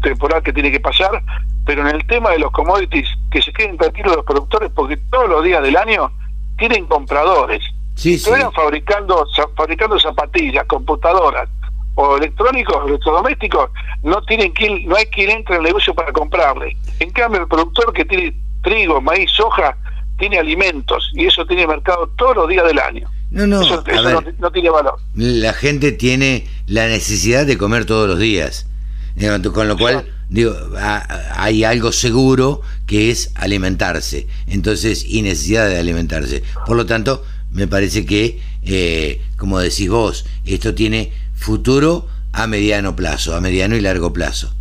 temporada 0.01 0.41
que 0.41 0.53
tiene 0.53 0.71
que 0.71 0.79
pasar, 0.79 1.23
pero 1.65 1.87
en 1.87 1.95
el 1.95 2.05
tema 2.07 2.31
de 2.31 2.39
los 2.39 2.51
commodities, 2.51 3.07
que 3.31 3.41
se 3.41 3.51
queden 3.53 3.77
tranquilos 3.77 4.15
los 4.15 4.25
productores, 4.25 4.71
porque 4.75 4.97
todos 5.09 5.29
los 5.29 5.43
días 5.43 5.63
del 5.63 5.77
año 5.77 6.11
tienen 6.57 6.85
compradores. 6.85 7.63
Sí, 7.95 8.11
si 8.11 8.15
estuvieran 8.15 8.51
fabricando, 8.51 9.25
fabricando 9.55 9.99
zapatillas, 9.99 10.65
computadoras 10.65 11.47
o 11.95 12.17
electrónicos, 12.17 12.87
electrodomésticos, 12.87 13.69
no 14.01 14.21
tienen 14.23 14.51
quien, 14.51 14.87
no 14.87 14.95
hay 14.95 15.05
quien 15.05 15.29
entre 15.29 15.55
en 15.55 15.61
el 15.61 15.67
negocio 15.67 15.93
para 15.93 16.11
comprarle. 16.11 16.75
En 16.99 17.11
cambio, 17.11 17.41
el 17.41 17.47
productor 17.47 17.93
que 17.93 18.03
tiene 18.05 18.35
trigo, 18.63 18.99
maíz, 18.99 19.29
soja, 19.31 19.77
tiene 20.17 20.39
alimentos 20.39 21.11
y 21.13 21.25
eso 21.25 21.45
tiene 21.45 21.67
mercado 21.67 22.07
todos 22.15 22.35
los 22.35 22.49
días 22.49 22.65
del 22.65 22.79
año. 22.79 23.09
No, 23.31 23.47
no, 23.47 23.61
eso, 23.61 23.83
no, 24.37 24.51
tiene 24.51 24.69
valor. 24.69 24.99
La 25.15 25.53
gente 25.53 25.91
tiene 25.91 26.47
la 26.67 26.87
necesidad 26.87 27.45
de 27.45 27.57
comer 27.57 27.85
todos 27.85 28.07
los 28.07 28.19
días. 28.19 28.67
Con 29.53 29.67
lo 29.67 29.77
cual, 29.77 30.05
digo, 30.29 30.55
hay 31.35 31.63
algo 31.63 31.91
seguro 31.91 32.61
que 32.85 33.09
es 33.09 33.31
alimentarse. 33.35 34.27
Entonces, 34.47 35.05
y 35.07 35.21
necesidad 35.21 35.67
de 35.67 35.79
alimentarse. 35.79 36.43
Por 36.65 36.77
lo 36.77 36.85
tanto, 36.85 37.23
me 37.51 37.67
parece 37.67 38.05
que, 38.05 38.39
eh, 38.63 39.21
como 39.37 39.59
decís 39.59 39.89
vos, 39.89 40.25
esto 40.45 40.73
tiene 40.73 41.11
futuro 41.35 42.07
a 42.33 42.47
mediano 42.47 42.95
plazo, 42.95 43.35
a 43.35 43.41
mediano 43.41 43.75
y 43.75 43.81
largo 43.81 44.13
plazo. 44.13 44.53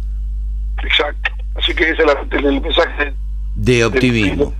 Exacto. 0.82 1.30
Así 1.54 1.74
que 1.74 1.90
ese 1.90 2.02
es 2.02 2.44
el, 2.44 2.60
mensaje 2.60 3.14
de 3.54 3.84
optimismo. 3.84 4.54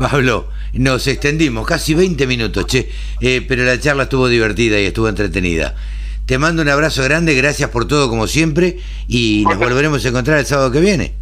Pablo, 0.00 0.48
nos 0.72 1.06
extendimos 1.06 1.66
casi 1.66 1.92
20 1.92 2.26
minutos, 2.26 2.64
che, 2.66 2.88
eh, 3.20 3.44
pero 3.46 3.64
la 3.64 3.78
charla 3.78 4.04
estuvo 4.04 4.28
divertida 4.28 4.80
y 4.80 4.86
estuvo 4.86 5.08
entretenida. 5.08 5.74
Te 6.24 6.38
mando 6.38 6.62
un 6.62 6.70
abrazo 6.70 7.04
grande, 7.04 7.34
gracias 7.34 7.68
por 7.68 7.86
todo 7.86 8.08
como 8.08 8.26
siempre 8.26 8.78
y 9.08 9.44
nos 9.46 9.58
volveremos 9.58 10.02
a 10.02 10.08
encontrar 10.08 10.38
el 10.38 10.46
sábado 10.46 10.72
que 10.72 10.80
viene. 10.80 11.12